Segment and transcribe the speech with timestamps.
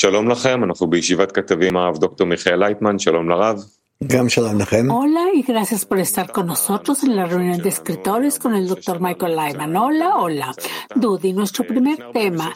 [0.00, 3.64] שלום לכם, אנחנו בישיבת כתבים הרב דוקטור מיכאל לייטמן, שלום לרב.
[4.02, 9.00] Hola y gracias por estar con nosotros en la reunión de escritores con el doctor
[9.00, 9.74] Michael Lyman.
[9.74, 10.54] Hola, hola.
[10.94, 12.52] Dudi, nuestro primer tema.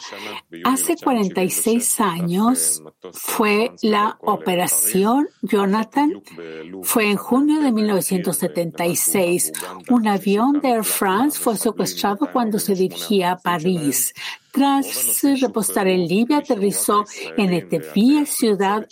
[0.63, 6.21] Hace 46 años fue la operación Jonathan.
[6.83, 9.51] Fue en junio de 1976.
[9.89, 14.13] Un avión de Air France fue secuestrado cuando se dirigía a París.
[14.56, 17.04] Tras repostar en Libia, aterrizó
[17.36, 18.86] en Etevía, ciudad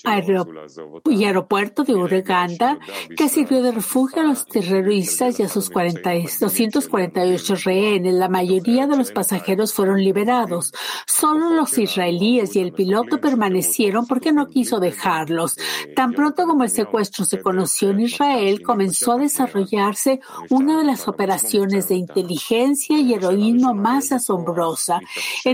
[1.09, 2.79] y aeropuerto de Uganda,
[3.17, 8.13] que sirvió de refugio a los terroristas y a sus 40, 248 rehenes.
[8.13, 10.71] La mayoría de los pasajeros fueron liberados.
[11.07, 15.57] Solo los israelíes y el piloto permanecieron porque no quiso dejarlos.
[15.97, 21.09] Tan pronto como el secuestro se conoció en Israel, comenzó a desarrollarse una de las
[21.09, 25.01] operaciones de inteligencia y heroísmo más asombrosa.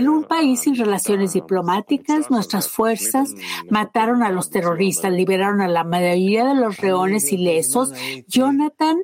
[0.09, 3.33] un país sin relaciones diplomáticas, nuestras fuerzas
[3.69, 7.93] mataron a los terroristas, liberaron a la mayoría de los reones ilesos.
[8.27, 8.97] Jonathan,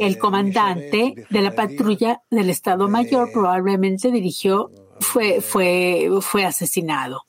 [0.00, 7.22] el comandante de la patrulla del Estado Mayor, probablemente dirigió, fue, fue, fue asesinado.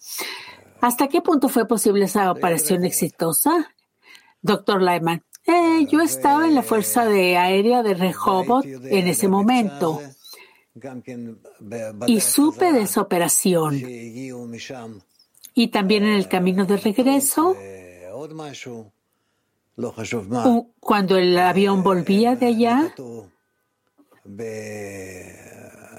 [0.81, 3.73] ¿Hasta qué punto fue posible esa operación exitosa?
[4.41, 5.23] Doctor Lyman.
[5.45, 9.99] Eh, yo estaba en la Fuerza de Aérea de Rehoboth en ese momento
[12.07, 13.75] y supe de esa operación.
[15.55, 17.55] Y también en el camino de regreso,
[20.79, 22.95] cuando el avión volvía de allá,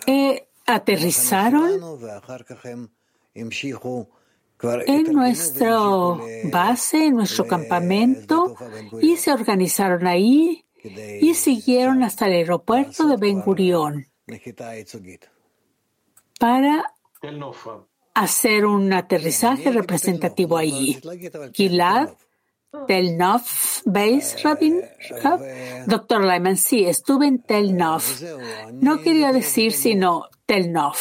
[0.06, 1.80] eh, aterrizaron
[4.86, 5.78] en nuestra
[6.50, 8.56] base, en nuestro campamento,
[9.00, 10.64] y se organizaron ahí
[11.20, 14.06] y siguieron hasta el aeropuerto de Ben Gurion
[16.38, 16.84] para
[18.14, 21.00] hacer un aterrizaje representativo ahí.
[21.52, 22.10] Gilad
[22.86, 23.42] Tel Nov
[23.84, 24.82] Base Rabin
[25.86, 28.02] Doctor Lyman, sí, estuve en Tel Nov.
[28.72, 30.96] No quería decir sino Tel Nov.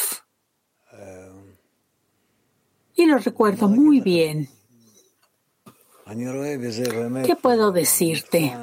[2.95, 4.49] Y lo recuerdo muy bien.
[7.25, 8.53] ¿Qué puedo decirte?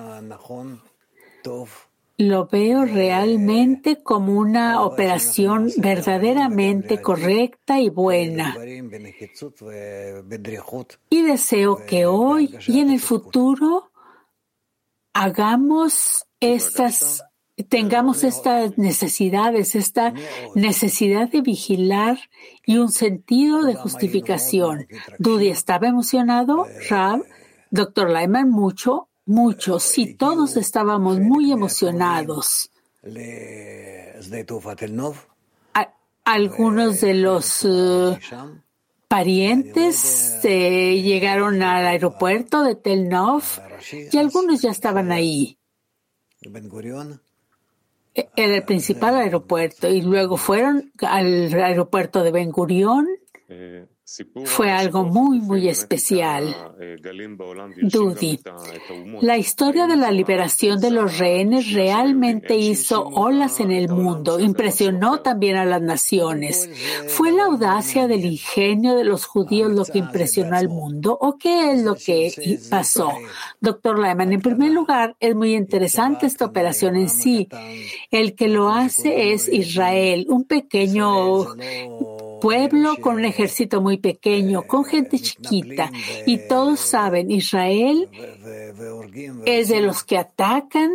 [2.20, 8.56] Lo veo realmente como una operación verdaderamente correcta y buena.
[11.08, 13.90] Y deseo que hoy y en el futuro
[15.14, 17.24] hagamos estas,
[17.68, 20.12] tengamos estas necesidades, esta
[20.54, 22.18] necesidad de vigilar
[22.66, 24.86] y un sentido de justificación.
[25.18, 27.24] Dudy estaba emocionado, Rab,
[27.70, 32.70] doctor Lyman mucho, mucho, sí, todos estábamos muy emocionados.
[36.24, 38.18] algunos de los eh,
[39.08, 43.42] parientes eh, llegaron al aeropuerto de Tel Nov
[44.12, 45.58] y algunos ya estaban ahí.
[48.14, 53.08] E, era el principal aeropuerto y luego fueron al aeropuerto de Ben Gurion.
[53.48, 53.86] Eh,
[54.44, 56.54] fue algo muy, muy especial.
[57.82, 58.40] Dudi,
[59.20, 65.20] la historia de la liberación de los rehenes realmente hizo olas en el mundo, impresionó
[65.20, 66.68] también a las naciones.
[67.08, 71.72] ¿Fue la audacia del ingenio de los judíos lo que impresionó al mundo o qué
[71.72, 73.12] es lo que pasó?
[73.60, 77.48] Doctor Lyman, en primer lugar, es muy interesante esta operación en sí.
[78.10, 81.46] El que lo hace es Israel, un pequeño
[82.40, 85.90] pueblo con un ejército muy pequeño, con gente chiquita.
[86.26, 88.08] Y todos saben, Israel
[89.46, 90.92] es de los que atacan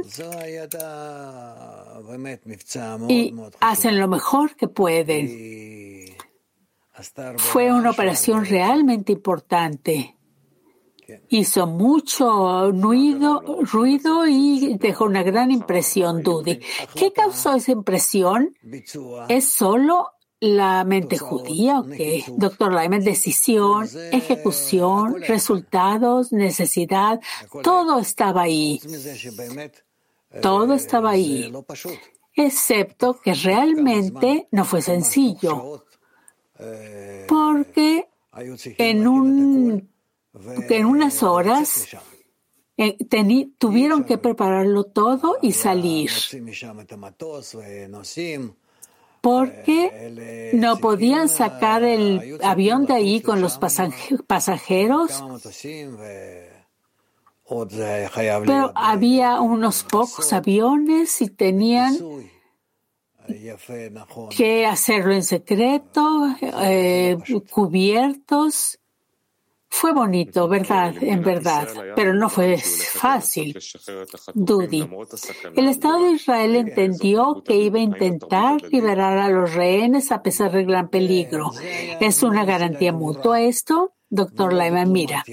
[3.07, 6.15] y hacen lo mejor que pueden.
[7.37, 10.15] Fue una operación realmente importante.
[11.29, 16.59] Hizo mucho ruido, ruido y dejó una gran impresión, Dudy.
[16.95, 18.55] ¿Qué causó esa impresión?
[19.29, 20.14] Es solo
[20.45, 22.37] la mente judía, ok.
[22.37, 27.19] Doctor Lyman, decisión, ejecución, resultados, necesidad,
[27.63, 28.79] todo estaba ahí.
[30.41, 31.51] Todo estaba ahí.
[32.33, 35.85] Excepto que realmente no fue sencillo.
[37.27, 38.07] Porque
[38.77, 39.89] en, un,
[40.69, 41.87] en unas horas
[42.77, 42.97] eh,
[43.57, 46.11] tuvieron que prepararlo todo y salir
[49.25, 55.23] porque no podían sacar el avión de ahí con los pasajeros.
[58.45, 61.97] Pero había unos pocos aviones y tenían
[64.29, 67.17] que hacerlo en secreto, eh,
[67.49, 68.79] cubiertos.
[69.77, 71.67] Fue bonito, verdad, en verdad,
[71.97, 73.59] pero no fue fácil.
[74.33, 74.89] Dudi.
[75.53, 80.53] El Estado de Israel entendió que iba a intentar liberar a los rehenes a pesar
[80.53, 81.51] del gran peligro.
[81.99, 83.91] ¿Es una garantía mutua esto?
[84.09, 85.25] Doctor Laiman, mira.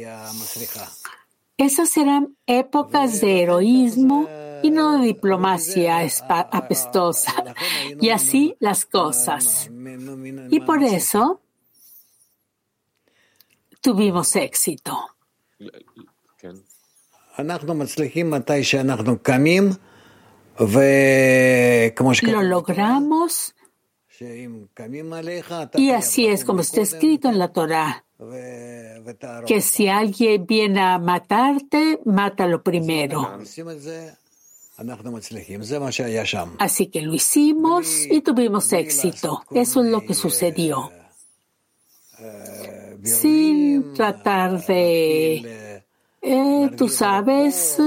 [1.56, 4.29] Esas eran épocas de heroísmo
[4.65, 7.33] y no de diplomacia apestosa.
[8.00, 9.71] Y así las cosas.
[10.50, 11.42] Y por eso
[13.82, 14.96] tuvimos éxito.
[22.32, 23.55] Lo logramos.
[25.75, 28.05] y así es como está escrito en la Torah,
[29.46, 33.38] que si alguien viene a matarte, mátalo primero.
[36.58, 39.43] Así que lo hicimos y tuvimos éxito.
[39.50, 40.90] Eso es lo que sucedió
[43.02, 45.84] sin tratar de,
[46.20, 47.78] eh, tú sabes,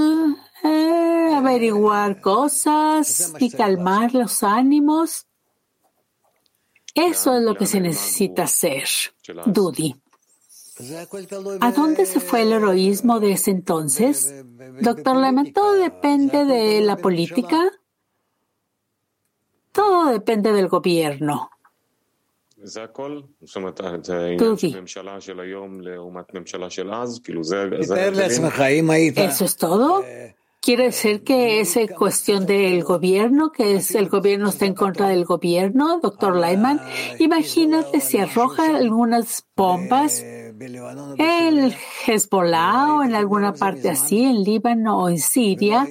[0.64, 5.26] eh, averiguar cosas y calmar los ánimos.
[6.94, 8.88] Eso es lo que se necesita hacer,
[9.46, 9.94] Dudi.
[11.60, 14.34] ¿A dónde se fue el heroísmo de ese entonces?
[14.80, 17.70] Doctor Lehmann, todo depende de la política.
[19.72, 21.50] Todo depende del gobierno.
[29.24, 30.04] ¿Eso es todo?
[30.60, 35.24] ¿Quiere decir que es cuestión del gobierno, que es el gobierno está en contra del
[35.24, 36.80] gobierno, doctor Lyman?
[37.20, 40.24] Imagínate si arroja algunas bombas
[41.18, 41.76] el
[42.06, 45.86] Hezbollah o en alguna parte así, en Líbano o en Siria,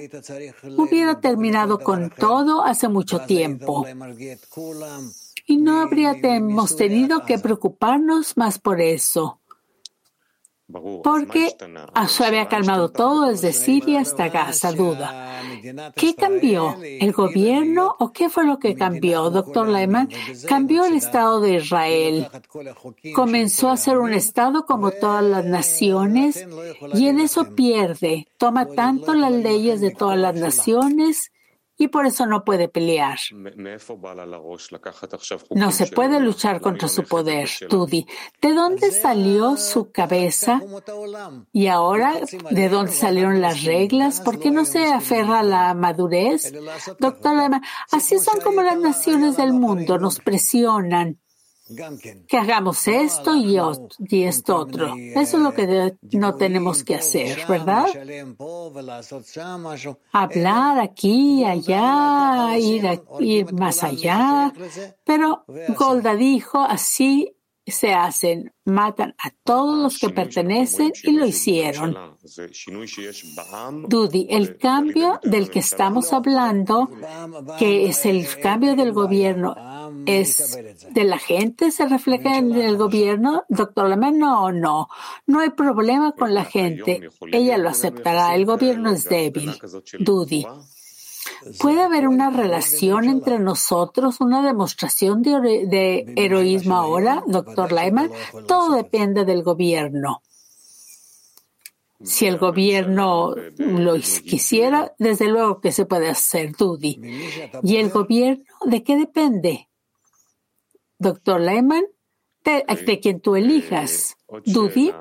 [0.76, 3.86] hubiera terminado con todo hace mucho tiempo
[5.46, 9.40] y no habríamos tenido que preocuparnos más por eso.
[11.04, 11.56] Porque
[12.08, 15.40] se había calmado todo desde Siria hasta Gaza, duda.
[15.94, 16.76] ¿Qué cambió?
[16.82, 19.30] ¿El gobierno o qué fue lo que cambió?
[19.30, 20.08] Doctor Lehman,
[20.48, 22.28] cambió el Estado de Israel.
[23.14, 26.44] Comenzó a ser un Estado como todas las naciones
[26.94, 28.26] y en eso pierde.
[28.36, 31.30] Toma tanto las leyes de todas las naciones
[31.78, 33.18] y por eso no puede pelear.
[35.50, 38.06] No se puede luchar contra su poder, Tudi.
[38.40, 40.62] ¿De dónde salió su cabeza?
[41.52, 42.14] Y ahora,
[42.50, 44.20] ¿de dónde salieron las reglas?
[44.20, 46.52] ¿Por qué no se aferra a la madurez?
[46.98, 47.36] Doctor
[47.92, 51.18] así son como las naciones del mundo, nos presionan
[52.28, 53.58] que hagamos esto y,
[54.24, 54.94] esto otro.
[54.96, 57.86] Eso es lo que no tenemos que hacer, ¿verdad?
[60.12, 64.52] Hablar aquí, allá, ir, ir más allá.
[65.04, 65.44] Pero
[65.76, 67.35] Golda dijo, así
[67.72, 71.96] se hacen, matan a todos los que pertenecen y lo hicieron.
[73.88, 76.88] Dudi, el cambio del que estamos hablando,
[77.58, 79.54] que es el cambio del gobierno,
[80.06, 80.58] es
[80.90, 83.44] de la gente, se refleja en el gobierno.
[83.48, 84.88] Doctor Lama, no, no,
[85.26, 87.08] no hay problema con la gente.
[87.32, 88.34] Ella lo aceptará.
[88.34, 89.52] El gobierno es débil.
[89.98, 90.46] Dudi.
[91.60, 98.10] ¿Puede haber una relación entre nosotros, una demostración de, heroísmo ahora, doctor Lyman?
[98.46, 100.22] Todo depende del gobierno.
[102.02, 107.00] Si el gobierno lo quisiera, desde luego que se puede hacer, Dudi.
[107.62, 109.68] ¿Y el gobierno de qué depende?
[110.98, 111.84] Doctor Lyman,
[112.44, 114.16] de, de quien tú elijas.
[114.44, 114.92] Dudi.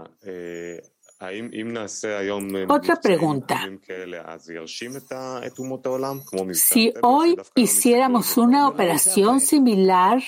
[2.68, 3.70] Otra pregunta.
[6.54, 10.22] Si hoy hiciéramos una operación similar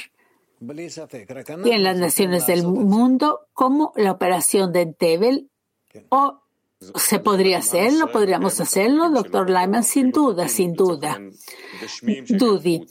[0.61, 5.49] en las naciones del mundo, como la operación de Entebel,
[6.09, 6.41] o
[6.79, 11.19] se podría hacerlo, podríamos hacerlo, doctor Lyman, sin duda, sin duda.
[12.29, 12.87] Dudi,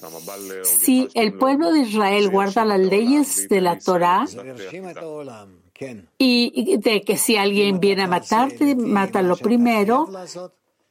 [0.65, 4.27] si el pueblo de Israel guarda las leyes de la Torah,
[6.19, 10.09] y de que si alguien viene a matarte, mátalo primero.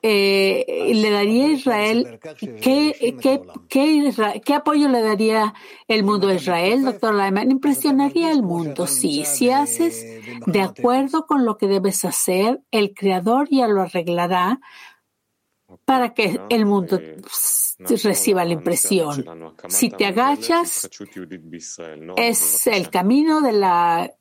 [0.08, 2.20] Eh, le daría a Israel,
[2.62, 3.42] ¿qué, qué,
[4.44, 5.56] qué, apoyo le daría
[5.88, 7.50] el mundo a Israel, doctor Lyman?
[7.50, 9.26] Impresionaría al mundo, sí.
[9.26, 10.06] Si haces.
[10.46, 14.60] De acuerdo con lo que debes hacer, el Creador ya lo arreglará
[15.86, 17.02] para que el mundo
[17.80, 19.26] reciba la impresión.
[19.70, 20.88] Si te agachas,
[22.16, 24.14] es el camino de la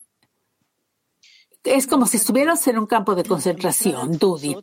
[1.65, 4.57] es como si estuvieras en un campo de concentración, Dudi.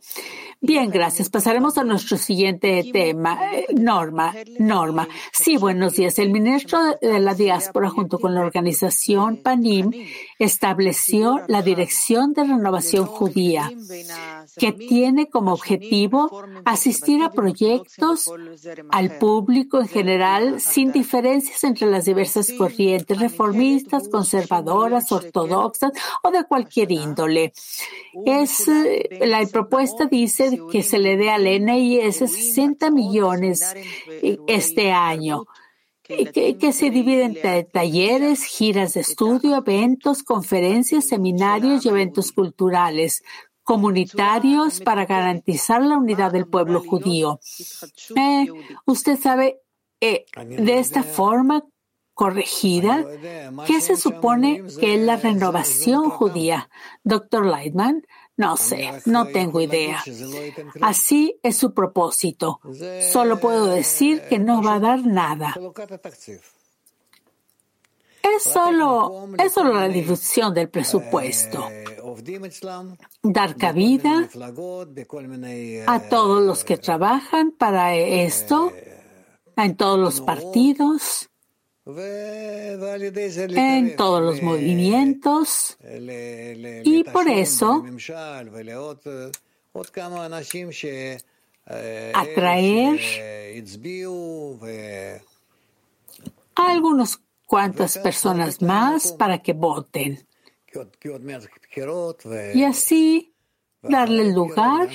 [0.60, 1.28] Bien, gracias.
[1.28, 3.52] Pasaremos a nuestro siguiente tema.
[3.52, 5.08] Eh, Norma, Norma.
[5.32, 6.20] Sí, buenos días.
[6.20, 9.90] El ministro de la diáspora junto con la organización PANIM
[10.44, 13.70] estableció la Dirección de Renovación Judía,
[14.56, 18.30] que tiene como objetivo asistir a proyectos
[18.90, 26.44] al público en general sin diferencias entre las diversas corrientes reformistas, conservadoras, ortodoxas o de
[26.44, 27.52] cualquier índole.
[28.26, 33.64] Es, eh, la propuesta dice que se le dé al NIS 60 millones
[34.46, 35.46] este año.
[36.32, 43.22] Que, que, se divide entre talleres, giras de estudio, eventos, conferencias, seminarios y eventos culturales
[43.62, 47.40] comunitarios para garantizar la unidad del pueblo judío.
[48.16, 48.46] Eh,
[48.86, 49.60] usted sabe,
[50.00, 51.64] eh, de esta forma
[52.14, 53.04] corregida,
[53.66, 56.68] ¿qué se supone que es la renovación judía?
[57.04, 58.02] Doctor Leitman,
[58.36, 60.02] no sé, no tengo idea.
[60.80, 62.60] Así es su propósito.
[63.12, 65.54] Solo puedo decir que no va a dar nada.
[68.22, 71.68] Es solo, es solo la difusión del presupuesto.
[73.22, 74.28] Dar cabida
[75.86, 78.72] a todos los que trabajan para esto,
[79.56, 81.28] en todos los partidos,
[81.84, 82.76] en
[83.96, 85.76] todos los movimientos.
[86.84, 87.84] y por eso
[92.14, 93.00] atraer
[96.54, 100.26] a algunos cuantas personas más para que voten.
[102.54, 103.34] y así
[103.82, 104.88] darle el lugar,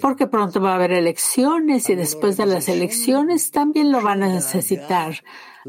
[0.00, 4.28] porque pronto va a haber elecciones y después de las elecciones también lo van a
[4.28, 5.22] necesitar.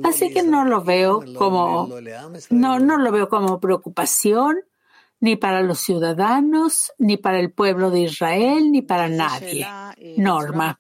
[0.04, 1.90] Así que no lo veo como,
[2.50, 4.58] no, no lo veo como preocupación
[5.20, 9.66] ni para los ciudadanos, ni para el pueblo de Israel, ni para nadie.
[10.18, 10.78] Norma.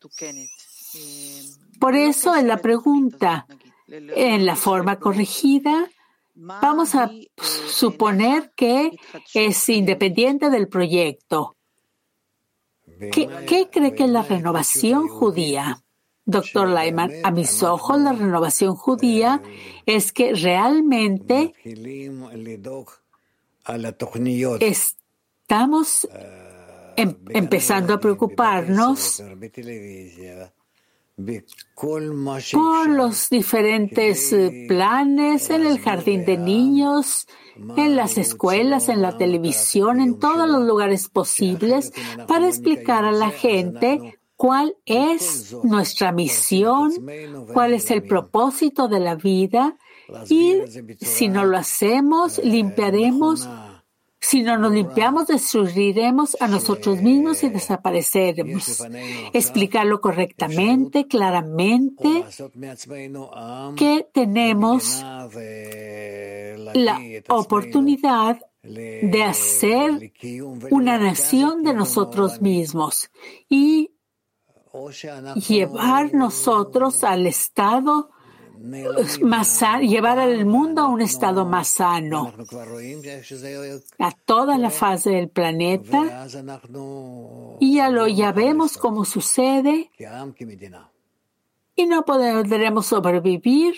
[1.80, 3.48] Por eso en la pregunta,
[3.88, 5.90] en la forma corregida,
[6.36, 8.92] vamos a suponer que
[9.34, 11.56] es independiente del proyecto.
[13.12, 15.82] ¿Qué, cree que es la renovación judía?
[16.25, 19.41] Doctor Lyman, a mis ojos la renovación judía
[19.86, 21.53] es que realmente
[24.60, 26.08] estamos
[26.96, 29.24] em, empezando a preocuparnos
[32.51, 37.27] por los diferentes eh, planes en el jardín de niños,
[37.77, 41.94] en las escuelas, en la televisión, en todos los lugares posibles,
[42.27, 46.92] para explicar a la gente cuál es nuestra misión,
[47.54, 49.77] cuál es el propósito de la vida
[50.30, 50.62] y
[51.00, 53.48] si no lo hacemos, limpiaremos.
[54.20, 58.84] si no nos limpiamos, destruiremos a nosotros mismos y desapareceremos.
[59.34, 62.25] Explicarlo correctamente, claramente,
[63.75, 65.04] que tenemos
[66.74, 67.00] la
[67.30, 70.12] oportunidad de hacer
[70.72, 73.12] una nación de nosotros mismos.
[73.48, 73.92] Y
[75.48, 78.12] llevar nosotros al estado
[79.22, 82.34] más llevar al mundo a un estado más sano,
[84.00, 86.27] a toda la fase del planeta,
[87.60, 89.91] y ya lo ya vemos cómo sucede,
[91.75, 93.75] y no podremos sobrevivir.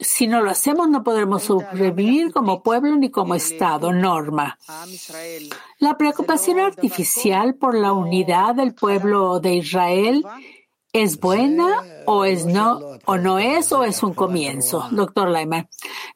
[0.00, 4.58] Si no lo hacemos, no podremos sobrevivir como pueblo ni como Estado, norma.
[5.78, 10.24] La preocupación artificial por la unidad del pueblo de Israel
[10.92, 15.68] ¿Es buena o es no o no es o es un comienzo, doctor Leimer?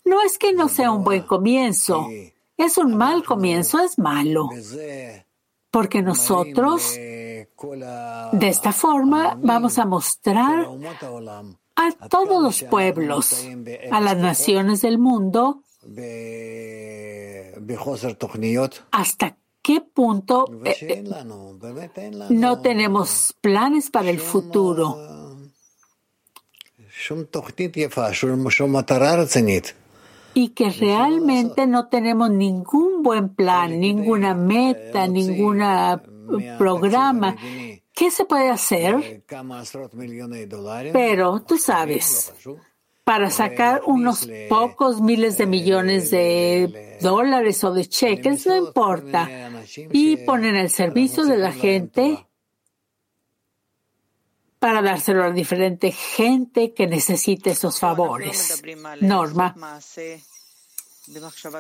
[0.05, 2.09] No es que no sea un buen comienzo,
[2.57, 4.49] es un mal comienzo, es malo.
[5.71, 7.47] Porque nosotros de
[8.49, 10.67] esta forma vamos a mostrar
[11.76, 13.47] a todos los pueblos,
[13.90, 15.62] a las naciones del mundo,
[18.90, 21.04] hasta qué punto eh, eh,
[22.31, 24.99] no tenemos planes para el futuro.
[30.35, 35.59] Y que realmente no tenemos ningún buen plan, ninguna meta, ningún
[36.59, 37.37] programa.
[37.95, 39.23] ¿Qué se puede hacer?
[40.93, 42.35] Pero tú sabes,
[43.05, 49.31] para sacar unos pocos miles de millones de dólares o de cheques, no importa,
[49.93, 52.27] y poner al servicio de la gente
[54.59, 58.63] para dárselo a diferente gente que necesite esos favores.
[59.03, 59.55] Norma,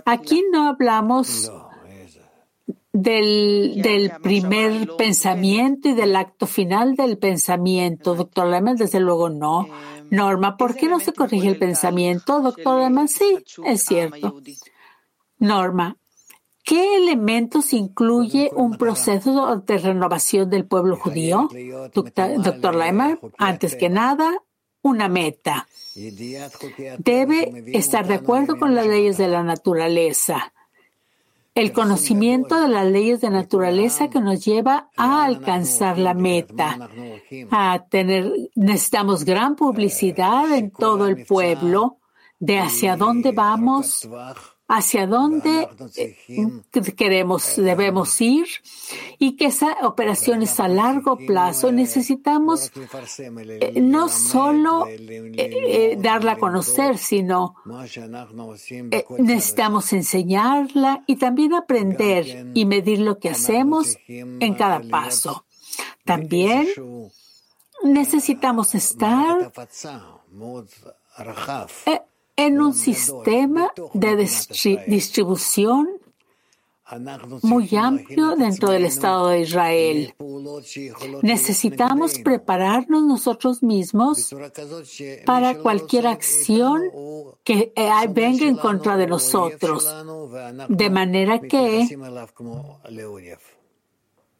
[0.06, 1.52] aquí no hablamos
[2.94, 8.14] del, del primer pensamiento y del acto final del pensamiento.
[8.14, 9.66] Doctor Lehmann, desde luego no.
[10.10, 12.40] Norma, ¿por qué no se corrige el pensamiento?
[12.40, 14.40] Doctor Lehmann, sí, es cierto.
[15.38, 15.96] Norma,
[16.62, 21.48] ¿qué elementos incluye un proceso de renovación del pueblo judío?
[21.92, 24.32] Doctor Lehmann, antes que nada,
[24.82, 25.66] una meta.
[26.98, 30.53] Debe estar de acuerdo con las leyes de la naturaleza
[31.54, 36.90] el conocimiento de las leyes de naturaleza que nos lleva a alcanzar la meta,
[37.50, 41.98] a tener, necesitamos gran publicidad en todo el pueblo
[42.40, 44.08] de hacia dónde vamos,
[44.66, 46.16] hacia dónde eh,
[46.96, 48.46] queremos, debemos ir
[49.18, 51.70] y que esa operación es a largo plazo.
[51.70, 52.72] Necesitamos
[53.36, 57.56] eh, no solo eh, darla a conocer, sino
[59.18, 65.44] necesitamos enseñarla y también aprender y medir lo que hacemos en cada paso.
[66.04, 66.68] También
[67.82, 69.52] necesitamos estar
[72.36, 74.16] en un sistema de
[74.86, 75.88] distribución
[77.42, 80.14] muy amplio dentro del Estado de Israel.
[81.22, 84.34] Necesitamos prepararnos nosotros mismos
[85.24, 86.82] para cualquier acción
[87.42, 89.88] que eh, venga en contra de nosotros,
[90.68, 91.88] de manera que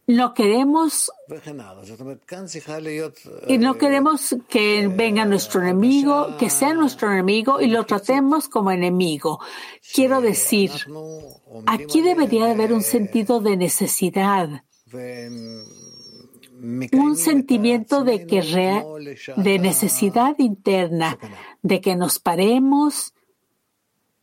[0.07, 1.11] no queremos
[3.49, 8.71] y no queremos que venga nuestro enemigo, que sea nuestro enemigo y lo tratemos como
[8.71, 9.41] enemigo.
[9.95, 10.71] Quiero decir,
[11.67, 14.65] aquí debería haber un sentido de necesidad,
[16.93, 18.43] un sentimiento de que
[19.37, 21.19] de necesidad interna,
[21.63, 23.15] de que nos paremos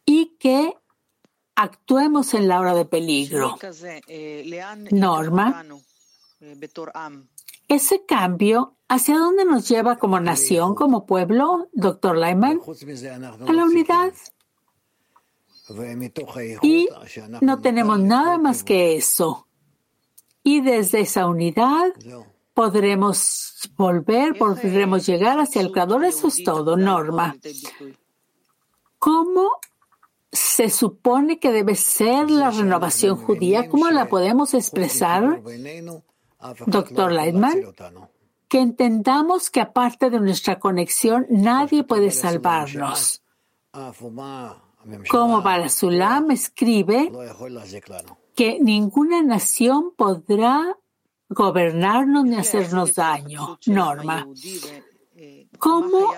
[0.05, 0.73] y que
[1.61, 3.57] actuemos en la hora de peligro.
[4.91, 5.63] Norma,
[7.67, 12.61] ese cambio, ¿hacia dónde nos lleva como nación, como pueblo, doctor Lyman?
[13.47, 14.13] A la unidad.
[16.63, 16.89] Y
[17.41, 19.47] no tenemos nada más que eso.
[20.43, 21.93] Y desde esa unidad
[22.55, 26.03] podremos volver, podremos llegar hacia el Creador.
[26.05, 27.35] Eso es todo, Norma.
[28.97, 29.51] ¿Cómo
[30.31, 33.67] se supone que debe ser la renovación judía.
[33.67, 35.41] ¿Cómo la podemos expresar,
[36.67, 37.59] doctor Leitman?
[38.47, 43.23] Que entendamos que aparte de nuestra conexión, nadie puede salvarnos.
[45.09, 47.11] Como Barasulam escribe
[48.35, 50.77] que ninguna nación podrá
[51.29, 53.59] gobernarnos ni hacernos daño.
[53.67, 54.27] Norma.
[55.59, 56.13] ¿Cómo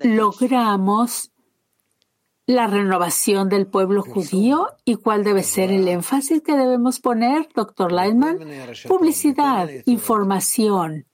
[0.00, 1.30] logramos
[2.48, 7.92] la renovación del pueblo judío y cuál debe ser el énfasis que debemos poner, doctor
[7.92, 8.38] Leitman?
[8.88, 11.04] Publicidad, información,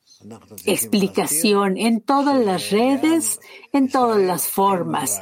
[0.65, 3.41] explicación en todas las redes,
[3.73, 5.21] en todas las formas.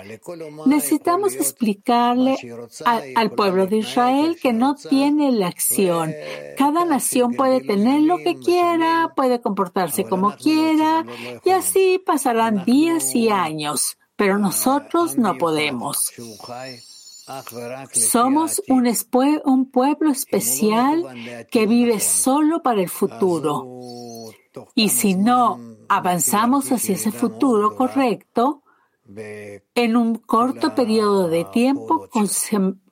[0.66, 2.36] Necesitamos explicarle
[3.14, 6.12] al pueblo de Israel que no tiene la acción.
[6.58, 11.06] Cada nación puede tener lo que quiera, puede comportarse como quiera
[11.42, 16.12] y así pasarán días y años pero nosotros no podemos.
[17.90, 18.88] Somos un,
[19.44, 24.30] un, pueblo especial que vive solo para el futuro.
[24.76, 25.58] Y si no
[25.88, 28.62] avanzamos hacia ese futuro correcto,
[29.74, 32.08] en un corto periodo de tiempo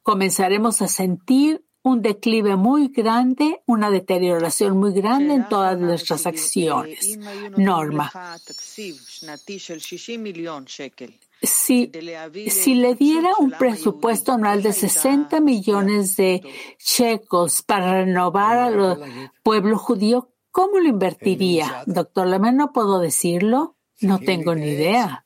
[0.03, 7.19] comenzaremos a sentir un declive muy grande, una deterioración muy grande en todas nuestras acciones.
[7.57, 8.11] Norma.
[11.43, 11.91] Si,
[12.51, 16.43] si, le diera un presupuesto anual de 60 millones de
[16.77, 21.83] checos para renovar al pueblo judío, ¿cómo lo invertiría?
[21.87, 23.77] Doctor Lemer, no puedo decirlo.
[24.03, 25.25] No tengo ni idea.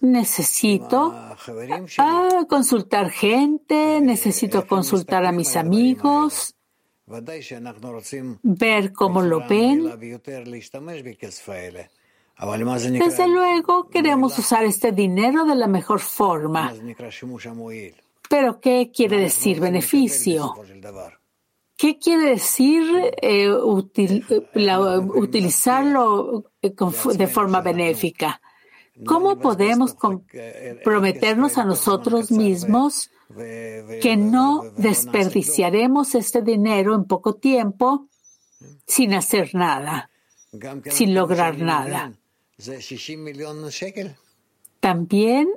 [0.00, 1.14] Necesito
[2.48, 6.54] consultar gente, necesito consultar a mis amigos,
[8.42, 9.84] ver cómo lo ven.
[12.36, 16.72] Desde luego queremos usar este dinero de la mejor forma.
[18.28, 20.54] Pero ¿qué quiere decir beneficio?
[21.76, 22.84] ¿Qué quiere decir
[23.20, 26.72] eh, utilizarlo eh,
[27.16, 28.40] de forma benéfica?
[29.06, 33.10] ¿Cómo podemos comprometernos a nosotros mismos
[34.00, 38.08] que no desperdiciaremos este dinero en poco tiempo
[38.86, 40.10] sin hacer nada,
[40.90, 42.12] sin lograr nada?
[44.80, 45.48] También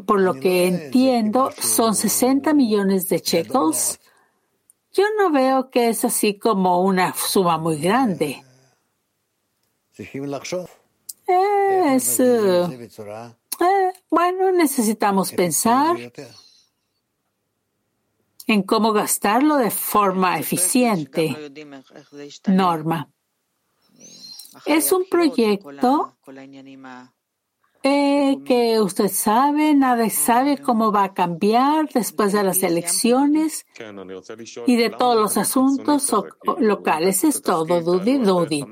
[0.00, 4.00] por lo que entiendo, son 60 millones de shekels.
[4.92, 8.42] Yo no veo que es así como una suma muy grande.
[11.26, 15.96] Es, eh, bueno, necesitamos pensar
[18.46, 21.36] en cómo gastarlo de forma eficiente.
[22.46, 23.10] Norma.
[24.66, 26.16] Es un proyecto
[27.84, 33.66] eh, que usted sabe, nadie sabe cómo va a cambiar después de las elecciones
[34.66, 36.14] y de todos los asuntos
[36.58, 37.24] locales.
[37.24, 38.64] Es todo, Dudi, Dudi.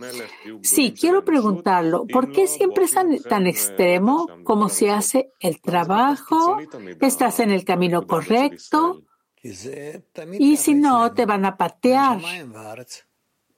[0.62, 2.94] Sí, quiero preguntarlo, ¿por qué siempre es
[3.28, 4.28] tan extremo?
[4.44, 6.58] ¿Cómo se hace el trabajo?
[7.00, 9.02] ¿Estás en el camino correcto?
[9.42, 12.20] Y si no, te van a patear.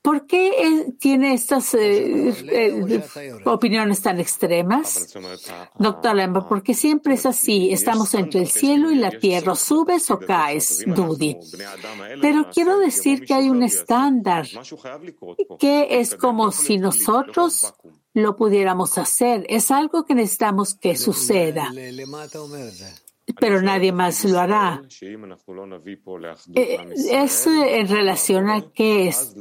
[0.03, 3.05] ¿Por qué tiene estas eh, eh,
[3.45, 5.15] opiniones tan extremas?
[5.79, 7.73] Doctor Lambert, porque siempre es así.
[7.73, 9.55] Estamos entre el cielo y la tierra.
[9.55, 11.37] ¿Subes o caes, Dudi?
[12.21, 14.49] Pero quiero decir que hay un estándar
[15.61, 17.73] que es como si nosotros
[18.13, 19.47] lo pudiéramos hacer.
[19.49, 21.71] Es algo que necesitamos que suceda
[23.39, 24.83] pero nadie más lo hará.
[26.55, 26.79] Eh,
[27.11, 29.35] es en relación a qué es.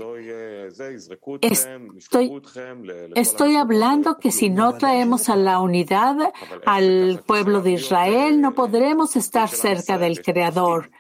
[1.41, 2.41] Estoy,
[3.15, 6.15] estoy hablando que si no traemos a la unidad
[6.65, 10.91] al pueblo de Israel, no podremos estar cerca del Creador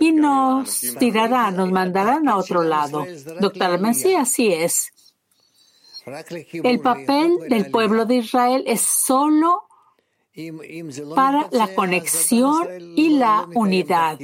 [0.00, 3.04] y nos tirarán, nos mandarán a otro lado.
[3.40, 4.90] Doctor Messi, así es.
[6.52, 9.68] El papel del pueblo de Israel es solo
[11.14, 12.66] para la conexión
[12.96, 14.18] y la unidad.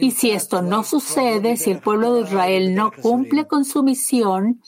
[0.00, 4.62] Y si esto no sucede, si el pueblo de Israel no cumple con su misión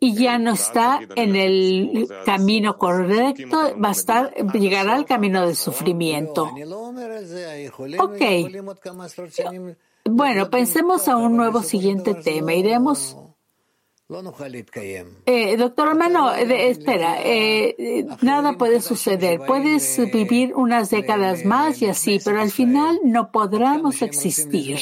[0.00, 5.56] y ya no está en el camino correcto, va a estar, llegará al camino del
[5.56, 6.50] sufrimiento.
[7.98, 8.22] Ok.
[10.04, 12.54] Bueno, pensemos a un nuevo siguiente tema.
[12.54, 13.16] Iremos
[15.26, 19.40] eh, doctor hermano, eh, espera, eh, nada puede suceder.
[19.46, 24.78] Puedes vivir unas décadas más y así, pero al final no podremos existir.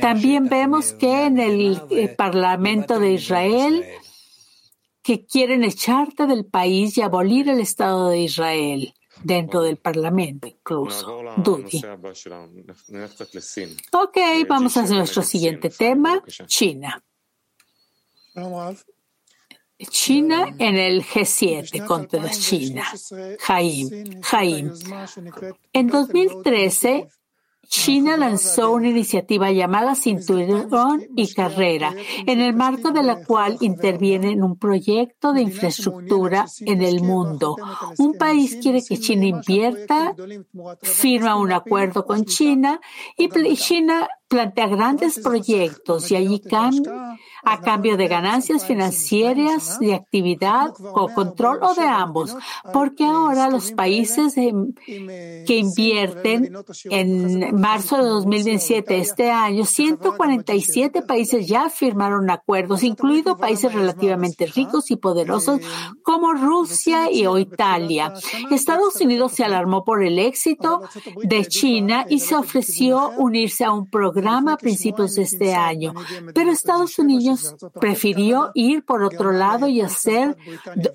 [0.00, 3.84] También vemos que en el Parlamento de Israel
[5.02, 11.20] que quieren echarte del país y abolir el Estado de Israel dentro del Parlamento incluso.
[11.36, 11.82] Dudi.
[13.92, 14.18] Ok,
[14.48, 17.02] vamos a nuestro siguiente tema, China.
[19.90, 22.84] China en el G7 contra China.
[23.40, 24.20] Jaim.
[24.22, 24.72] Jaim.
[25.72, 27.08] En 2013,
[27.72, 31.94] China lanzó una iniciativa llamada Cinturón y Carrera,
[32.26, 37.56] en el marco de la cual interviene en un proyecto de infraestructura en el mundo.
[37.98, 40.14] Un país quiere que China invierta,
[40.82, 42.78] firma un acuerdo con China
[43.16, 46.40] y China plantea grandes proyectos y allí
[47.44, 52.34] a cambio de ganancias financieras, de actividad o control o de ambos,
[52.72, 56.52] porque ahora los países que invierten
[56.84, 64.90] en marzo de 2017, este año, 147 países ya firmaron acuerdos, incluidos países relativamente ricos
[64.90, 65.60] y poderosos
[66.02, 68.14] como Rusia y o Italia.
[68.50, 70.82] Estados Unidos se alarmó por el éxito
[71.22, 75.94] de China y se ofreció unirse a un programa a principios de este año,
[76.34, 80.36] pero Estados Unidos prefirió ir por otro lado y hacer,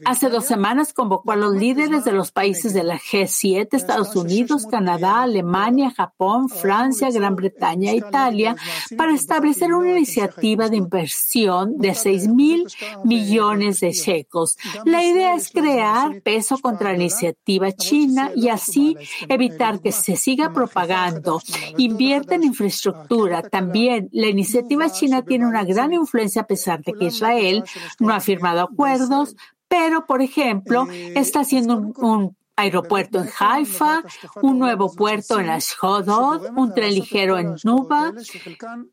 [0.05, 4.67] hace dos semanas convocó a los líderes de los países de la G7, Estados Unidos,
[4.69, 8.55] Canadá, Alemania, Japón, Francia, Gran Bretaña e Italia,
[8.97, 12.67] para establecer una iniciativa de inversión de 6 mil
[13.03, 14.57] millones de shekels.
[14.85, 18.95] La idea es crear peso contra la iniciativa china y así
[19.27, 21.41] evitar que se siga propagando.
[21.77, 23.16] Invierte en infraestructura
[23.51, 27.63] también la iniciativa china tiene una gran influencia a pesar de que Israel
[27.99, 29.35] no ha firmado acuerdos,
[29.67, 34.03] pero, por ejemplo, está haciendo un, aeropuerto en Haifa,
[34.41, 38.11] un nuevo puerto en Ashdod, un tren ligero en Nuba,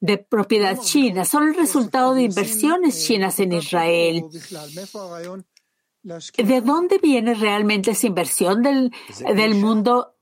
[0.01, 1.25] de propiedad china.
[1.25, 4.25] Son el resultado de inversiones chinas en Israel.
[6.03, 8.93] ¿De dónde viene realmente esa inversión del,
[9.35, 10.15] del mundo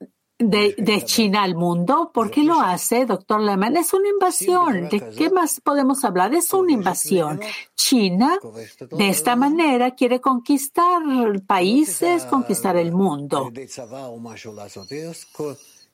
[0.43, 2.11] de, China al mundo.
[2.13, 3.77] ¿Por qué lo hace, doctor Lehmann?
[3.77, 4.89] Es una invasión.
[4.89, 6.35] ¿De qué más podemos hablar?
[6.35, 7.41] Es una invasión.
[7.75, 8.39] China,
[8.91, 11.03] de esta manera, quiere conquistar
[11.47, 13.51] países, conquistar el mundo.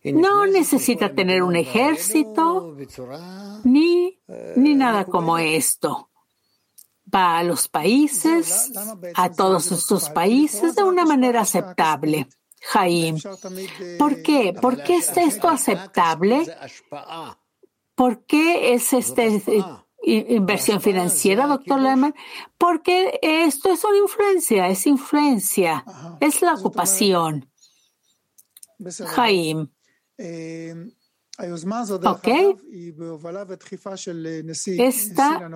[0.05, 2.77] No necesita tener un ejército
[3.65, 4.19] ni,
[4.57, 6.11] ni nada como esto.
[7.13, 8.71] Va a los países,
[9.15, 12.29] a todos estos países, de una manera aceptable.
[12.61, 13.19] Jaim.
[13.99, 14.53] ¿Por qué?
[14.53, 16.47] ¿Por qué es esto aceptable?
[17.95, 19.43] ¿Por qué es este
[20.03, 22.15] inversión financiera, doctor Lehman?
[22.57, 25.85] Porque esto es una influencia, es influencia,
[26.21, 27.51] es la ocupación.
[29.07, 29.69] Jaim.
[32.05, 32.29] Ok.
[34.79, 35.51] Esta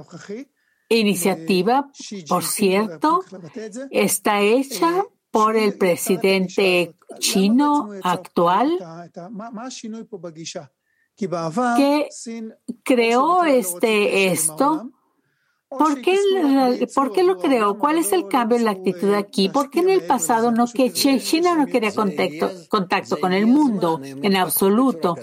[0.88, 1.90] iniciativa,
[2.28, 3.24] por cierto,
[3.90, 8.78] está hecha por el presidente chino actual
[11.76, 12.08] que
[12.84, 14.90] creó este esto.
[15.68, 16.18] ¿Por qué,
[16.94, 17.78] ¿Por qué, lo creó?
[17.78, 19.48] ¿Cuál es el cambio en la actitud aquí?
[19.48, 24.36] ¿Por qué en el pasado no que China no quería contacto con el mundo en
[24.36, 25.16] absoluto?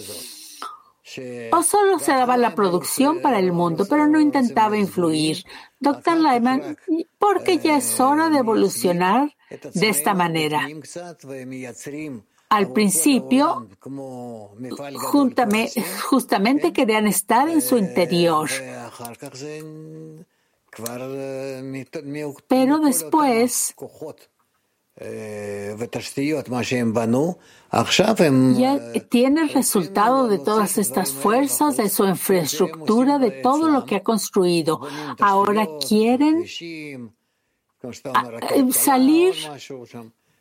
[1.51, 5.43] O solo se daba la producción para el mundo, pero no intentaba influir.
[5.79, 6.77] Doctor Lyman,
[7.17, 9.35] porque ya es hora de evolucionar
[9.73, 10.67] de esta manera.
[12.49, 13.67] Al principio,
[16.09, 18.49] justamente querían estar en su interior.
[22.47, 23.75] Pero después
[28.57, 33.95] ya tiene el resultado de todas estas fuerzas, de su infraestructura, de todo lo que
[33.97, 34.81] ha construido.
[35.19, 36.45] Ahora quieren
[38.71, 39.35] salir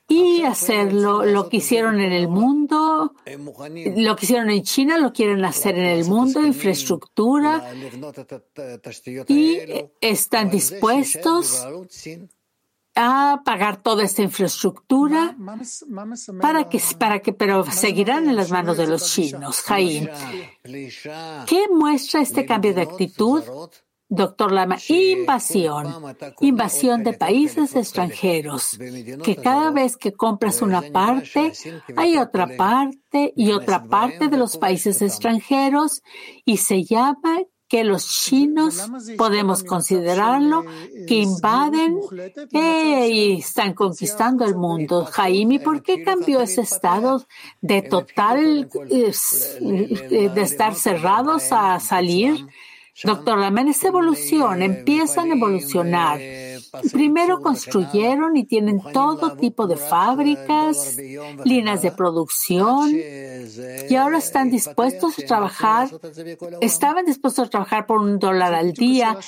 [0.08, 1.24] y hacerlo.
[1.24, 5.86] Lo que hicieron en el mundo, lo que hicieron en China, lo quieren hacer en
[5.86, 7.72] el mundo, infraestructura,
[9.28, 9.60] y
[10.00, 11.64] están dispuestos
[13.00, 15.36] a pagar toda esta infraestructura
[16.40, 19.62] para que, para que, pero seguirán en las manos de los chinos.
[19.62, 20.08] Jaim,
[21.46, 23.42] ¿qué muestra este cambio de actitud?
[24.10, 28.78] Doctor Lama, invasión, invasión de países extranjeros,
[29.22, 31.52] que cada vez que compras una parte,
[31.94, 36.02] hay otra parte y otra parte de los países extranjeros
[36.46, 40.64] y se llama que los chinos podemos considerarlo
[41.06, 42.00] que invaden
[42.50, 45.04] y están conquistando el mundo.
[45.04, 47.26] Jaime, ¿por qué cambió ese estado
[47.60, 52.46] de total de estar cerrados a salir?
[53.04, 56.18] Doctor Lamen, esa evolución, empiezan a evolucionar.
[56.92, 60.96] Primero construyeron y tienen todo tipo de fábricas,
[61.44, 62.90] líneas de producción,
[63.88, 65.88] y ahora están dispuestos a trabajar,
[66.60, 69.18] estaban dispuestos a trabajar por un dólar al día,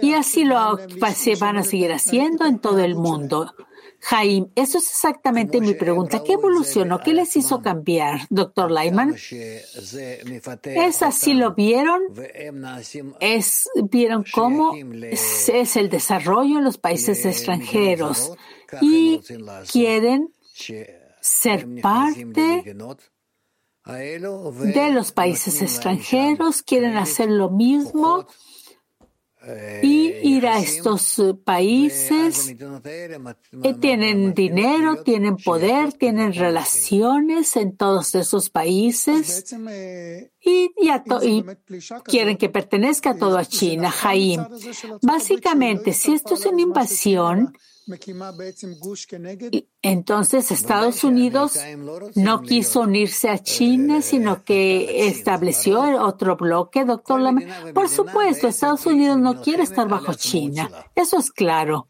[0.00, 0.78] y así lo
[1.14, 3.52] se van a seguir haciendo en todo el mundo.
[4.00, 6.22] Jaim, eso es exactamente mi pregunta.
[6.22, 7.00] ¿Qué evolucionó?
[7.00, 9.14] ¿Qué les hizo cambiar, doctor Lyman?
[9.14, 12.02] ¿Es así lo vieron?
[13.20, 18.32] ¿Es, ¿Vieron cómo es, el desarrollo en los países extranjeros?
[18.80, 19.20] Y
[19.70, 20.32] quieren
[21.20, 22.76] ser parte
[23.84, 28.26] de los países extranjeros, quieren hacer lo mismo
[29.82, 32.48] y ir a estos eh, países.
[32.48, 39.54] Eh, tienen dinero, tienen poder, tienen relaciones en todos esos países
[40.40, 41.44] y, y,
[42.04, 44.44] quieren que pertenezca todo a China, Jaim.
[45.02, 47.54] Básicamente, si esto es una invasión,
[49.82, 51.58] entonces Estados Unidos
[52.14, 57.20] no quiso unirse a China, sino que estableció otro bloque, doctor
[57.72, 60.70] Por supuesto, Estados Unidos no quiere estar bajo China.
[60.94, 61.86] Eso es claro.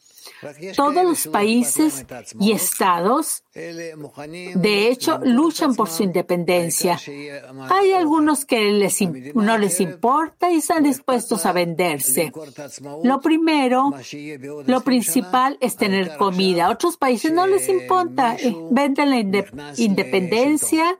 [0.76, 2.06] Todos los países
[2.38, 6.98] y estados, de hecho, luchan por su independencia.
[7.70, 12.32] Hay algunos que no les importa y están dispuestos a venderse.
[13.02, 13.92] Lo primero,
[14.66, 16.70] lo principal es tener comida.
[16.70, 19.44] otros países no les importa, eh, venden la
[19.76, 20.98] independencia.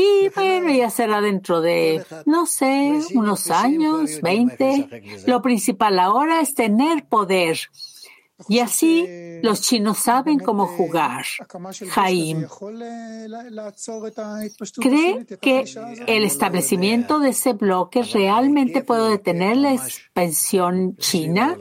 [0.00, 5.24] Y bueno, ya será dentro de, no sé, unos años, 20.
[5.26, 7.58] Lo principal ahora es tener poder.
[8.46, 9.06] Y así
[9.42, 11.24] los chinos saben cómo jugar.
[11.90, 12.46] Jaim
[14.80, 15.64] cree que
[16.06, 21.56] el establecimiento de ese bloque realmente puede detener la expansión china.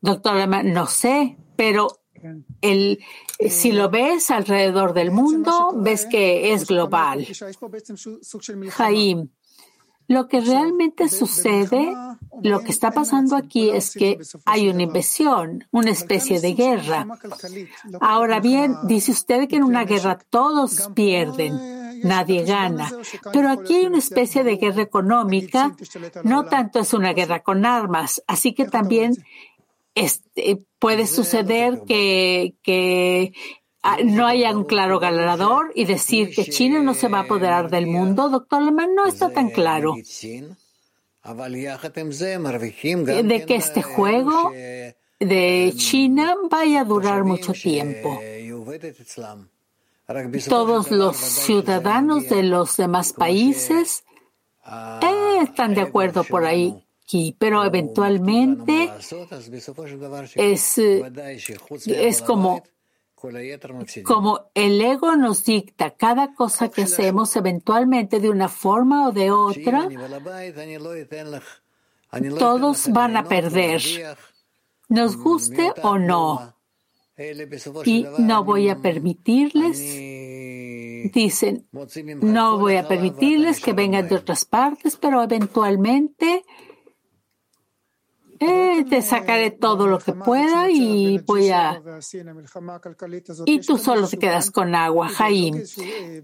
[0.00, 1.88] Doctor, no sé, pero
[2.60, 3.00] el,
[3.48, 7.26] si lo ves alrededor del mundo, ves que es global.
[8.70, 9.28] Jaim,
[10.06, 11.94] lo que realmente sucede,
[12.42, 17.06] lo que está pasando aquí es que hay una invasión, una especie de guerra.
[18.00, 22.90] Ahora bien, dice usted que en una guerra todos pierden, nadie gana.
[23.32, 25.74] Pero aquí hay una especie de guerra económica,
[26.22, 29.14] no tanto es una guerra con armas, así que también
[29.94, 33.32] este, puede suceder que, que
[34.04, 37.86] no haya un claro ganador y decir que China no se va a apoderar del
[37.86, 39.94] mundo, doctor Lehmann, no está tan claro
[43.22, 44.52] de que este juego
[45.20, 48.20] de China vaya a durar mucho tiempo.
[50.48, 54.04] Todos los ciudadanos de los demás países
[54.66, 56.84] eh, están de acuerdo por ahí.
[57.38, 58.90] pero eventualmente
[60.34, 60.78] es,
[61.86, 62.62] es como,
[64.04, 69.30] como el ego nos dicta cada cosa que hacemos eventualmente de una forma o de
[69.30, 69.88] otra,
[72.38, 73.82] todos van a perder.
[74.88, 76.54] nos guste o no.
[77.84, 79.78] Y no voy a permitirles,
[81.12, 81.66] dicen,
[82.20, 86.44] no voy a permitirles que vengan de otras partes, pero eventualmente
[88.40, 91.80] eh, te sacaré todo lo que pueda y voy a...
[93.46, 95.62] Y tú solo te quedas con agua, Jaim.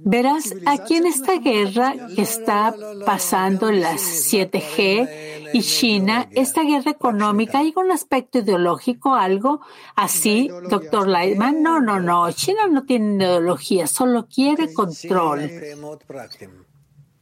[0.01, 4.01] Verás, aquí en esta guerra que está pasando en las
[4.33, 9.61] 7G y China, esta guerra económica, ¿hay un aspecto ideológico, algo
[9.97, 11.63] así, doctor Leitman?
[11.63, 12.31] No, no, no.
[12.33, 15.51] China no tiene ideología, solo quiere control.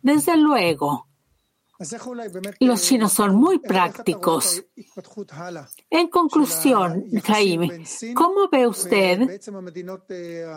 [0.03, 1.08] Desde luego.
[2.61, 4.65] Los chinos son muy prácticos.
[5.91, 9.41] En conclusión, Jaime, ¿cómo ve usted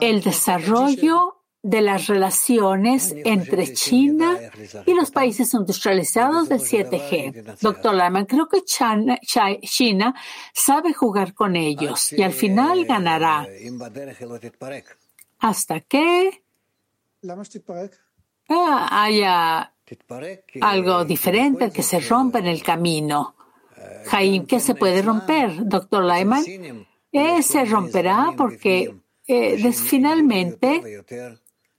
[0.01, 4.39] el desarrollo de las relaciones entre China
[4.85, 7.59] y los países industrializados del 7G.
[7.61, 10.15] Doctor Lyman, creo que China,
[10.53, 13.47] sabe jugar con ellos y al final ganará.
[15.39, 16.43] Hasta que
[18.49, 19.73] ah, haya
[20.61, 23.35] algo diferente que se rompa en el camino.
[24.05, 26.43] Jaime, ¿qué se puede romper, doctor Lyman?
[27.11, 28.95] Eh, se romperá porque
[29.27, 31.03] eh, finalmente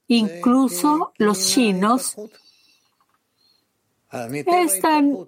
[0.08, 2.16] incluso los chinos
[4.12, 5.26] están,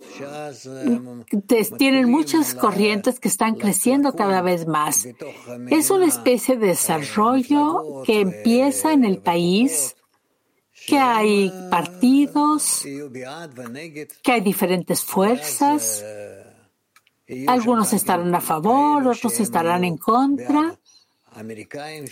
[1.79, 5.09] tienen muchas corrientes que están creciendo cada vez más.
[5.71, 9.97] Es una especie de desarrollo que empieza en el país
[10.87, 12.85] que hay partidos,
[14.23, 16.05] que hay diferentes fuerzas.
[17.47, 20.79] Algunos estarán a favor, otros estarán en contra.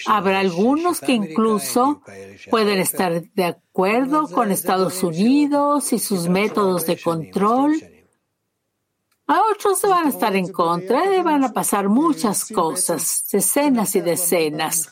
[0.06, 2.02] Habrá algunos que incluso
[2.50, 7.74] pueden estar de acuerdo con Estados Unidos y sus métodos de control
[9.32, 13.96] a otros se van a estar en contra y van a pasar muchas cosas, decenas
[13.96, 14.90] y decenas.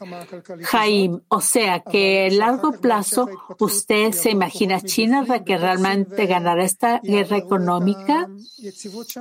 [0.62, 7.00] Jaime, o sea que a largo plazo usted se imagina China que realmente ganará esta
[7.00, 8.30] guerra económica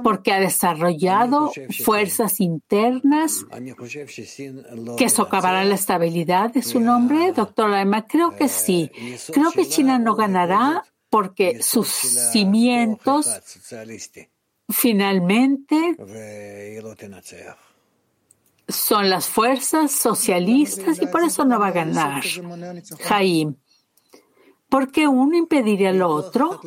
[0.04, 1.52] porque ha desarrollado
[1.84, 3.46] fuerzas internas
[4.98, 7.34] que socavarán la estabilidad de su nombre.
[7.34, 8.90] Doctor Lema, creo que sí.
[9.34, 13.28] Creo que China no ganará porque sus cimientos
[14.70, 15.96] Finalmente,
[18.68, 22.24] son las fuerzas socialistas y por eso no va a ganar.
[23.02, 23.56] Jaim,
[24.70, 26.62] ¿por qué uno impediría al otro?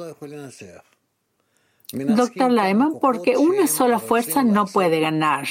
[1.92, 5.46] Doctor Lyman, porque una sola fuerza no puede ganar.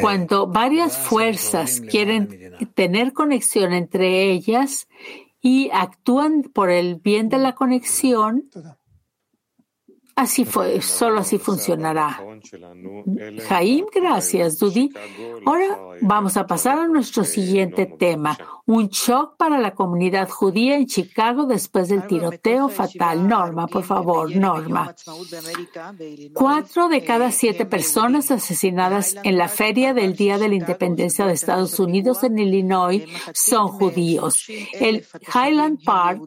[0.00, 4.86] Cuando varias fuerzas quieren tener conexión entre ellas
[5.40, 8.50] y actúan por el bien de la conexión,
[10.16, 12.20] Así fue, solo así funcionará.
[13.48, 14.92] Jaim, gracias, Dudi.
[15.44, 20.86] Ahora vamos a pasar a nuestro siguiente tema, un shock para la comunidad judía en
[20.86, 23.26] Chicago después del tiroteo fatal.
[23.26, 24.94] Norma, por favor, Norma.
[26.32, 31.32] Cuatro de cada siete personas asesinadas en la feria del Día de la Independencia de
[31.32, 34.46] Estados Unidos en Illinois son judíos.
[34.74, 36.22] El Highland Park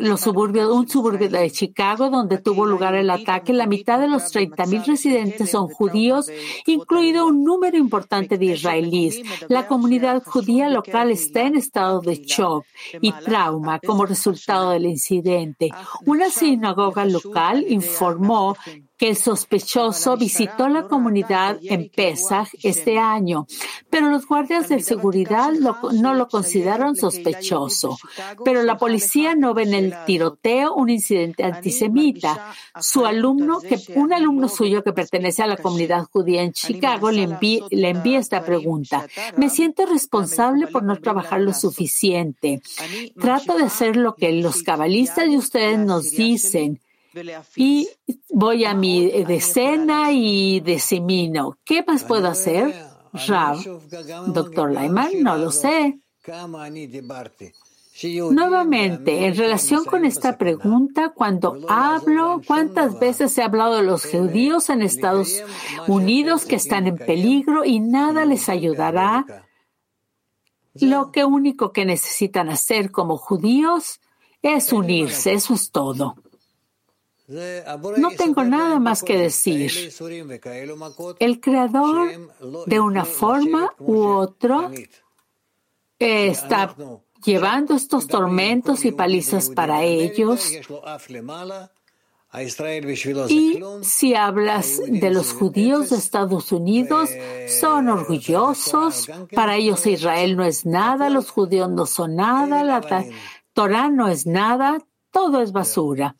[0.00, 4.34] los suburbios, un suburbio de Chicago donde tuvo lugar el ataque, la mitad de los
[4.34, 6.26] 30.000 residentes son judíos,
[6.66, 9.22] incluido un número importante de israelíes.
[9.48, 12.64] La comunidad judía local está en estado de shock
[13.00, 15.70] y trauma como resultado del incidente.
[16.06, 18.56] Una sinagoga local informó
[19.02, 23.48] que el sospechoso visitó la comunidad en Pesach este año,
[23.90, 27.98] pero los guardias de seguridad no lo consideraron sospechoso.
[28.44, 32.54] Pero la policía no ve en el tiroteo un incidente antisemita.
[32.80, 37.26] Su alumno, que, un alumno suyo que pertenece a la comunidad judía en Chicago, le,
[37.72, 39.08] le envía esta pregunta.
[39.36, 42.62] Me siento responsable por no trabajar lo suficiente.
[43.20, 46.78] Trato de hacer lo que los cabalistas de ustedes nos dicen
[47.56, 47.88] y
[48.30, 51.58] voy a mi decena y disemino.
[51.64, 52.74] ¿Qué más puedo hacer?
[53.12, 53.58] Rav,
[54.28, 55.98] doctor Laiman, no lo sé.
[58.30, 64.70] Nuevamente, en relación con esta pregunta, cuando hablo, ¿cuántas veces he hablado de los judíos
[64.70, 65.42] en Estados
[65.86, 69.26] Unidos que están en peligro y nada les ayudará?
[70.74, 74.00] Lo que único que necesitan hacer como judíos
[74.40, 76.16] es unirse, eso es todo.
[77.28, 79.70] No tengo nada más que decir.
[81.18, 82.30] El creador,
[82.66, 84.70] de una forma u otra,
[85.98, 86.74] está
[87.24, 90.52] llevando estos tormentos y palizas para ellos.
[93.28, 97.10] Y si hablas de los judíos de Estados Unidos,
[97.60, 99.08] son orgullosos.
[99.34, 102.80] Para ellos Israel no es nada, los judíos no son nada, la
[103.52, 104.78] Torah no es nada,
[105.12, 106.16] todo es basura.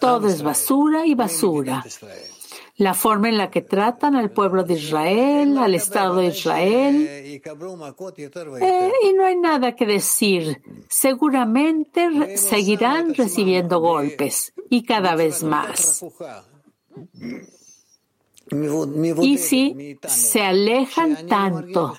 [0.00, 1.84] Todo es basura y basura
[2.76, 7.06] la forma en la que tratan al pueblo de Israel, al Estado de Israel.
[7.06, 10.60] Eh, y no hay nada que decir.
[10.88, 16.04] Seguramente seguirán recibiendo golpes y cada vez más.
[19.22, 21.94] Y si se alejan tanto,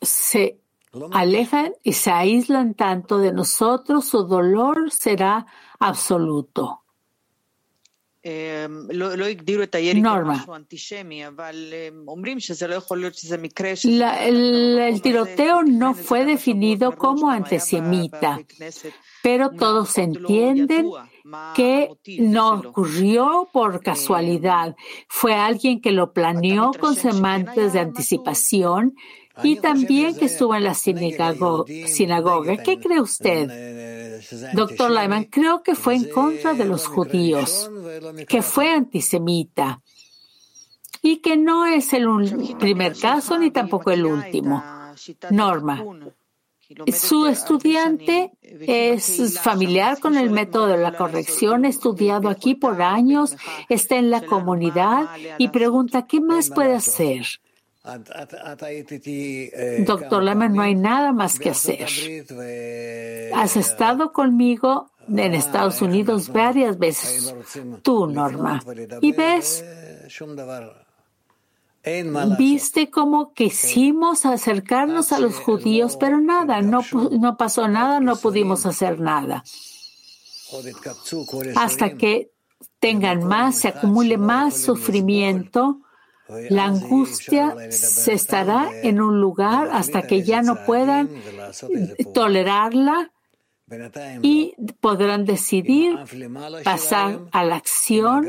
[0.00, 0.58] se
[1.12, 5.46] alejan y se aíslan tanto de nosotros, su dolor será
[5.78, 6.82] absoluto.
[10.02, 10.44] Norma.
[14.20, 18.40] el, tiroteo no fue definido como antisemita,
[19.22, 20.90] pero todos entienden
[21.54, 24.74] que no ocurrió por casualidad.
[25.08, 28.94] Fue alguien que lo planeó con semanas de anticipación
[29.42, 32.56] y también que estuvo en la sinagoga.
[32.58, 34.20] ¿Qué cree usted?
[34.52, 37.70] Doctor Lyman, creo que fue en contra de los judíos,
[38.28, 39.80] que fue antisemita
[41.02, 42.06] y que no es el
[42.58, 44.62] primer caso ni tampoco el último.
[45.30, 45.84] Norma.
[46.92, 53.36] Su estudiante es familiar con el método de la corrección, ha estudiado aquí por años,
[53.70, 55.08] está en la comunidad
[55.38, 57.26] y pregunta, ¿qué más puede hacer?
[59.86, 61.88] Doctor Lehmann, no hay nada más que hacer.
[63.34, 67.34] Has estado conmigo en Estados Unidos varias veces,
[67.82, 68.60] tú, Norma,
[69.00, 69.64] y ves,
[72.38, 78.66] viste cómo quisimos acercarnos a los judíos, pero nada, no, no pasó nada, no pudimos
[78.66, 79.42] hacer nada.
[81.56, 82.30] Hasta que
[82.80, 85.80] tengan más, se acumule más sufrimiento
[86.50, 91.10] la angustia se estará en un lugar hasta que ya no puedan
[92.12, 93.10] tolerarla
[94.22, 95.98] y podrán decidir
[96.64, 98.26] pasar a la acción,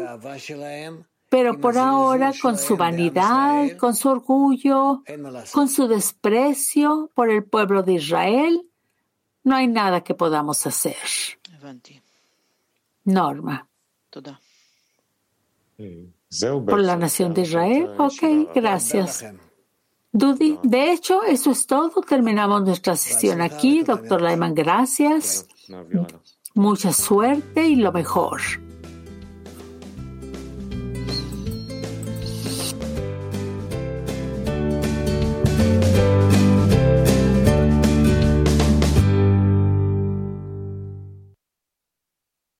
[1.30, 5.04] pero por ahora con su vanidad, con su orgullo,
[5.52, 8.66] con su desprecio por el pueblo de Israel,
[9.44, 10.98] no hay nada que podamos hacer.
[13.06, 13.68] Norma
[16.66, 17.90] por la nación de Israel.
[17.98, 19.26] Ok, gracias.
[20.12, 22.02] Dudi, de hecho, eso es todo.
[22.02, 23.84] Terminamos nuestra sesión aquí.
[23.84, 25.48] Doctor Lyman, gracias.
[26.56, 28.42] Mucha suerte y lo mejor.